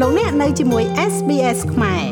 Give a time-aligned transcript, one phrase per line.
[0.00, 2.04] លោកអ្នកនៅជាមួយ SBS ខ្មែរ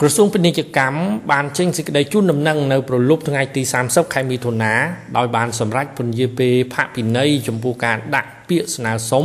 [0.00, 0.98] ក្រសួងពាណិជ្ជកម្ម
[1.30, 4.72] បានចេញសេចក្តីជូនដំណឹងនៅប្រលប់ថ្ងៃទី30ខែមិថុនា
[5.16, 9.24] ដោយបានសម្រេចពន្យាពេលផាកពិន័យចំពោះការដាក់ពាក្យស្នើសុំ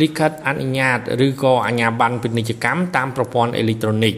[0.00, 4.14] លិខិតអនុញ្ញាតឬក៏អាជ្ញាប័ណ្ណពាណិជ្ជកម្មតាមប្រព័ន្ធអេឡិចត្រូនិក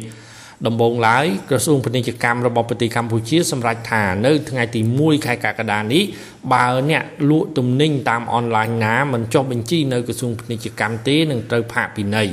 [0.66, 6.04] ដំបូងឡើយក្រសួងពាណិជ្ជកម្មរបស់ប្រទេសកម្ពុជាសម្រេចថានៅថ្ងៃទី1ខែកក្កដានេះ
[6.52, 12.28] បើអ្នកលក់ទំនិញតាមអនឡាញណាមិនចុះបញ្ជីនៅក្រសួងពាណិជ្ជកម្មទេនឹងត្រូវផាកពិន័យ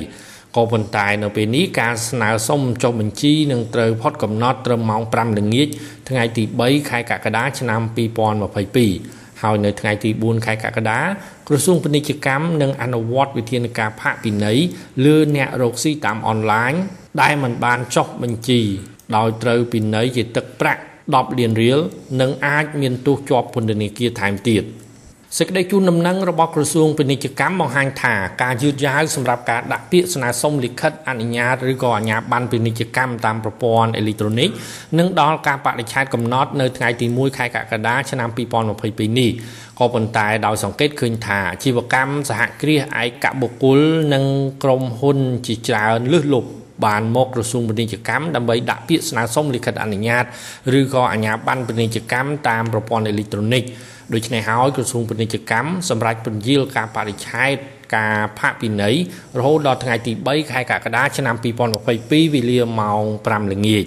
[0.56, 5.68] ក៏ប៉ុន្តែនៅពេលនេះការស្នើសុំចុះបញ្ជីនឹងត្រូវផុតកំណត់ត្រឹមម៉ោង5ល្ងាច
[6.10, 7.82] ថ្ងៃទី3ខែកក្កដាឆ្នាំ
[8.62, 11.00] 2022ហើយនៅថ្ងៃទី4ខែកក្កដា
[11.48, 14.58] ក្រសួងពាណិជ្ជកម្មនឹងអនុវត្តវិធានការផាកពិន័យ
[15.06, 16.74] លើអ្នករកស៊ីតាមអនឡាញ
[17.22, 18.62] ដែលមិនបានចុះបញ្ជី
[19.16, 20.82] ដោយត្រូវពិន័យជាទឹកប្រាក់
[21.12, 21.80] 10លានរៀល
[22.22, 24.66] និងអាចមានទោសជាប់ពន្ធនាគារថែមទៀត។
[25.40, 34.50] សេចក្តីជូនដំណឹងរបស់ក្រសួងពាណិជ្ជកម្មបង្ហាញថាការយឺតយ៉ាវសម្រាប់ការដាក់ពាក្យស្នើសុំលិខិតអនុញ្ញាតឬក៏អាជ្ញាប័ណ្ណពាណិជ្ជកម្មតាមប្រព័ន្ធអេឡិចត្រូនិក
[35.00, 38.30] នឹងដល់ការបរិច្ឆេទកំណត់នៅថ្ងៃទី1ខែកក្កដាឆ្នាំ
[38.74, 39.32] 2022នេះ
[39.80, 43.80] ក៏ប៉ុន្តែដោយសង្កេតឃើញថាអាជីវកម្មសហគ្រាសឯកបុគ្គល
[44.14, 44.26] និង
[44.64, 46.50] ក្រុមហ៊ុនជាច្រើនលើសលប់
[46.86, 50.24] បានមកក្រសួងពាណិជ្ជកម្មដើម្បីដាក់ពាក្យស្នើសុំលិខិតអនុញ្ញាត
[50.80, 53.64] ឬក៏អាជ្ញាប័ណ្ណពាណិជ្ជកម្មតាមប្រព័ន្ធអេឡិចត្រូនិក
[54.14, 57.56] ដូច្នេះហើយក្រសួងពាណិជ្ជកម្មសម្រាប់ពន្យាលការបរិច្ឆេទ
[57.96, 58.96] ការផាកពិន័យ
[59.38, 61.36] រហូតដល់ថ្ងៃទី3ខែកក្កដាឆ្នាំ
[61.84, 63.86] 2022វេលាម៉ោង5ល្ងាច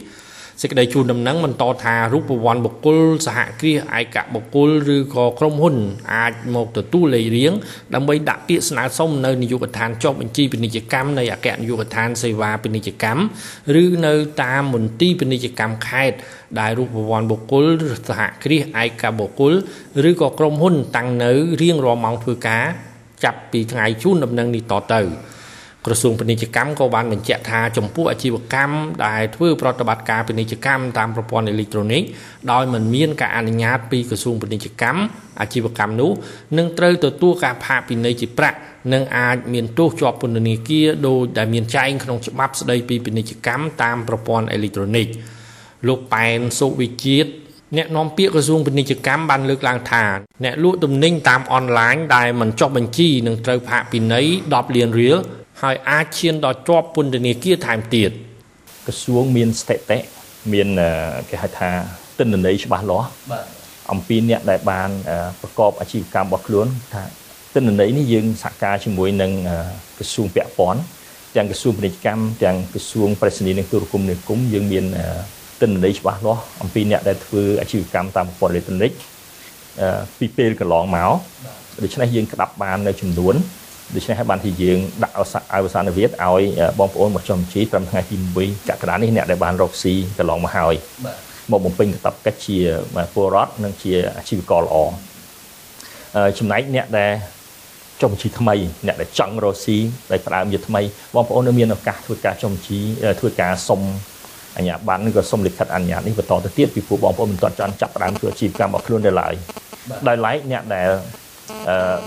[0.60, 5.76] សេចក្តីជូនដំណឹងបន្តថារូបវ័ន្តបុគ្គលសហគ្រាសឯកបុគ្គលឬក៏ក្រុមហ៊ុន
[6.14, 7.52] អាចមកទទួលលេខរៀង
[7.94, 13.22] ដើម្បីដាក់ពាក្យស្នើសុំនៅនាយកដ្ឋានចុះបញ្ជីពាណិជ្ជកម្មនៃអគ្គនាយកដ្ឋានសេវាពាណិជ្ជកម្ម
[13.82, 16.16] ឬនៅតាមមន្ទីរពាណិជ្ជកម្មខេត្ត
[16.60, 17.64] ដែលរូបវ័ន្តបុគ្គល
[18.08, 19.52] សហគ្រាសឯកបុគ្គល
[20.08, 21.32] ឬក៏ក្រុមហ៊ុនតាំងនៅ
[21.62, 22.64] រៀងរាល់ម៉ោងធ្វើការ
[23.24, 25.02] ចាប់ពីថ្ងៃជូនដំណឹងនេះតទៅ
[25.86, 28.74] ក្រសួងពាណិជ្ជកម្មក៏បានបញ្ជាក់ថាចំពោះអាជីវកម្ម
[29.06, 32.02] ដែលធ្វើប្រតិបត្តិការពាណិជ្ជកម្មតាមប្រព័ន្ធអេឡិចត្រូនិក
[32.52, 35.00] ដោយមិនមានការអនុញ្ញាតពីក្រសួងពាណិជ្ជកម្ម
[35.40, 36.10] អាជីវកម្មនោះ
[36.58, 38.56] នឹងត្រូវទទួលការផាកពិន័យជាប្រាក់
[38.92, 45.06] និងអាចមានទោសជាប់ពន្ធនាគារដោយដែលមានចែងក្នុងច្បាប់ស្តីពីពាណិជ្ជកម្មតាមប្រព័ន្ធអេឡិចត្រូនិក
[45.88, 47.30] លោកប៉ែនសុវិជាតិ
[47.76, 50.04] អ្នកនាំពាក្យក្រសួងពាណិជ្ជកម្មបានលើកឡើងថា
[50.44, 55.18] អ្នកលក់ទំនិញតាមអនឡាញដែលមិនចុះបញ្ជីនឹងត្រូវផាកពិន័យ10លានរៀល
[55.62, 58.10] ហើយអាចឈានដល់ជាប់ពន្ធនាគារថែមទៀត
[58.86, 59.98] ក្រសួងមានស្ថិតិ
[60.52, 60.68] មាន
[61.30, 61.70] គេហៅថា
[62.18, 63.08] ទិន្នន័យច្បាស់លាស់
[63.92, 64.90] អំពីអ្នកដែលបាន
[65.40, 67.02] ប្រកបអាជីវកម្មរបស់ខ្លួនថា
[67.54, 69.32] ទិន្នន័យនេះយើងសហការជាមួយនឹង
[69.98, 70.80] ក្រសួងពាក់ព័ន្ធ
[71.36, 74.84] ទាំងក្រសួងពាណិជ្ជកម្មទាំងក្រសួងប្រៃសណីនិងទូរគមនាគមន៍យើងមាន
[75.60, 78.92] ទិន្នន័យច្បាស់លាស់អំពីអ្នកដែលធ្វើអាជីវកម្មតាមប្រព័ន្ធអេឡិចត្រូនិក
[80.18, 81.10] ពីពេលកន្លងមក
[81.82, 83.34] ដូច្នេះយើងក្តាប់បាននៅចំនួន
[83.94, 85.14] ដូច្នេះហើយបានជាយើងដាក់
[85.54, 86.42] អវសានវិទ្យឲ្យ
[86.78, 90.74] បងប្អូនមកចុះបញ្ជីត្រឹមថ្ងៃទី1កក្កដានេះអ្នកដែលបានរកស៊ីកន្លងមកហើយ
[91.50, 92.58] មកបំពេញកាតព្វកិច្ចជា
[93.14, 94.76] ពលរដ្ឋនិងជាអាជីវករល្អ
[96.38, 97.12] ចំណែកអ្នកដែល
[98.00, 98.54] ចុះបញ្ជីថ្មី
[98.86, 99.76] អ្នកដែលចង់រកស៊ី
[100.10, 100.80] ដែលផ្ដើមជាថ្មី
[101.14, 102.78] បងប្អូននៅមានឱកាសធ្វើការចុះបញ្ជី
[103.20, 103.80] ធ្វើការសុំ
[104.56, 109.34] អញ្ញាប័ណ្ណឬក៏សុំលិខិតអនុញ្ញាតនេះបន្តទៅទៀតពីព្រោះបងប្អូនមិនទាន់ចាន់ចាប់ផ្ដើមធ្វើអាជីវកម្មរបស់ខ្លួនដែរឡើយ
[110.08, 110.88] ដោយឡែកអ្នកដែល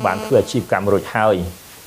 [0.05, 1.35] បានធ្វើអាជីវកម្មរួចហើយ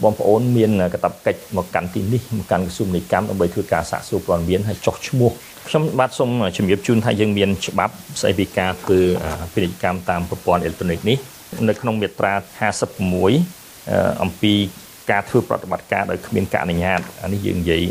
[0.02, 5.30] បងប្អូនមានកាតព្វកិច្ចមកកាន់ទីនេះមកកាន់ក្រសួងនីកម្មដើម្បីធ្វើការសាកសួរព័ត៌មានហើយចុះឈ្មោះ
[5.68, 8.98] ខ្ញុំបាទសូមជំរាបជូនថាយើងមានច្បាប់ស្ដីពីការធ្វើ
[9.52, 11.16] ពាណិជ្ជកម្មតាមប្រព័ន្ធអេឡិចត្រូនិកនេះ
[11.68, 12.32] នៅក្នុងមាត្រា
[13.08, 14.52] 56អំពី
[15.10, 17.82] ការធ្វើប្រតិបត្តិការដោយគ្មានការអនុញ្ញាតអានេះយើងនិយាយ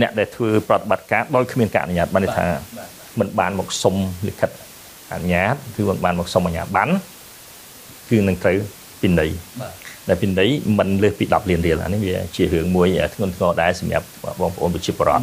[0.00, 2.46] អ្នកដែលធ្វើប្រតិបត្តិការដោយគ្មានការអនុញ្ញាតបានន័យថា
[3.18, 3.94] មិនបានមកសុំ
[4.28, 4.50] លិខិត
[5.12, 6.92] អនុញ្ញាតគឺមិនបានមកសុំអាជ្ញាប័ណ្ណ
[8.10, 8.56] គឺនឹងត្រូវ
[9.00, 9.30] ពិន័យ
[10.08, 14.06] ដែលពិន័យមិនលើសពី10លានរៀលអានេះវាជារឿងមួយធ្ងន់ធ្ងរដែរសម្រាប់
[14.40, 15.22] បងប្អូនប្រជាពលរដ្ឋ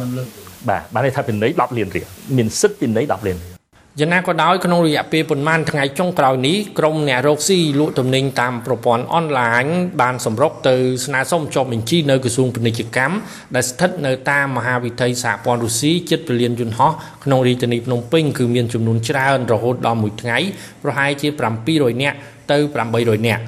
[0.68, 3.56] បាទបានន័យថាពិន័យ10លានរៀលមានសិទ្ធិពិន័យ10លានរៀល
[4.00, 9.64] យ៉ាងណាក៏ដោយក្នុងរយៈពេលប៉ុន្មានថ្ងៃចុងក្រោយនេះក្រុមអ្នករកស៊ីលក់ទំនិញតាមប្រព័ន្ធអនឡាញ
[10.00, 13.14] បានសម្រុកទៅស្នើសុំចុះបញ្ជីនៅក្រសួងពាណិជ្ជកម្ម
[13.54, 16.92] ដែលស្ថិតនៅតាមមហាវិថីសហព័ន្ធរុស្ស៊ីជិតពលានយន្តហោះ
[17.24, 20.38] ក្នុងរាជធានីភ្នំពេញគឺមានចំនួនច្រើនរហូតដល់មួយថ្ងៃ
[20.82, 21.28] ប្រហែលជា
[21.66, 22.16] 700នាក់
[22.50, 22.58] ទៅ
[22.92, 23.42] 800នាក់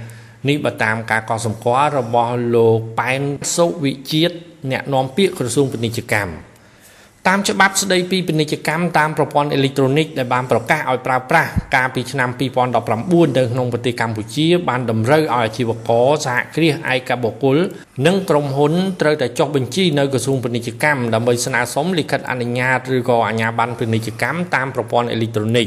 [0.48, 3.22] នេះបើតាមការកត់សម្គាល់របស់លោកប៉ែន
[3.56, 4.34] សុវិជាតិ
[4.70, 6.32] អ្នកនាំពាក្យក្រសួងពាណិជ្ជកម្ម
[7.28, 17.56] តាមច្បាប់ស្តីពីពាណិជ្ជកម្មតាមប្រព័ន្ធអេឡិចត្រូនិកដែលបានប្រកាសឲ្យប្រើប្រាស់កាលពីឆ្នាំ2019នៅក្នុងប្រទេសកម្ពុជា បានតម្រូវឲ្យអាជីវករសហគ្រាសឯកបុគ្គល
[18.06, 25.66] និងក្រុមហ៊ុនត្រូវតែចុះបញ្ជីនៅក្រសួងពាណិជ្ជកម្មដើម្បីស្នើសុំលិខិតអនុញ្ញាតឬក៏អាជ្ញាប័ណ្ណពាណិជ្ជកម្មតាមប្រព័ន្ធអេឡិចត្រូនិក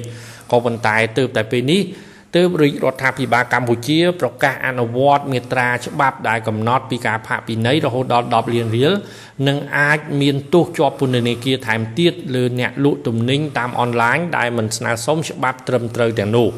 [0.52, 1.82] ក៏ប៉ុន្តែទើបតែពេលនេះ
[2.36, 8.92] ទើបរាជរដ្ឋាភិបាលកម្ពុជាប្រកាសអនុវត្តមាត្រាច្បាប់ដែលកំណត់ពីការផាកពិន័យរហូតដល់10លានរៀល
[9.48, 16.50] និងអាចមានទោសជាប់ពន្ធនាគារថែមទៀតលើអ្នកលក់ទំនិញតាមអនឡាញដែលមិនស្នើសុំច្បាប់ត្រឹមត្រូវទាំងនោះ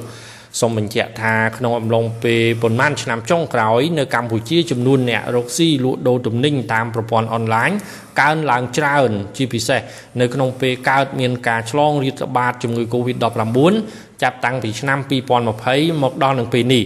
[0.60, 7.70] សូមបញ្ជាក់ថាក្នុងអំឡុងពេលប៉ុន្មានឆ្នាំចុងក្រោយនៅកម្ពុជាចំនួនអ្នករកស៊ីលក់ដូរទំនិញតាមប្រព័ន្ធអនឡាញ
[8.22, 9.82] កើនឡើងច្រើនជាពិសេស
[10.20, 13.42] នៅក្នុងពេលកើតមានការឆ្លងរាតត្បាតជំងឺ Covid-19
[14.24, 15.00] ចាប់តាំងពីឆ្នាំ
[15.52, 16.86] 2020មកដល់នឹងពេលនេះ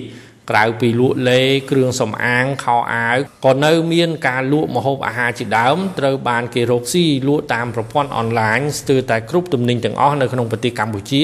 [0.49, 1.41] ក្រៅពីលក់លេ
[1.71, 11.21] គ្រឿងសម្អាងខោអាវក៏នៅមានការលក់ម្ហូបអាហារជាដើមត្រូវបានគេរកស៊ីលក់តាមប្រព័ន្ធអនឡាញស្ទើរតែគ្រប់ទំនិញទាំងអស់នៅក្នុងប្រទេសកម្ពុជា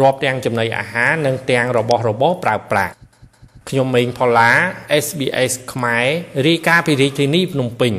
[0.00, 2.92] រាប់ទាំងចំណីអាហារនិងទាំងរបស់របរប្រើប្រាស់
[3.68, 4.50] ខ្ញុំម៉េងផល្លា
[5.04, 6.06] SBS ខ្មែរ
[6.46, 7.92] រាយការណ៍ពីរាជធានីភ្នំពេញ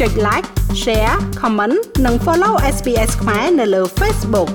[0.00, 0.48] ចុច like
[0.82, 4.50] share comment និង follow SBS ខ្មែរនៅលើ Facebook